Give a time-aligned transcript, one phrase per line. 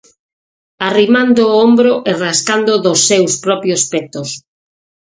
[0.89, 4.29] Arrimando o ombro e rascando dos seus propios petos.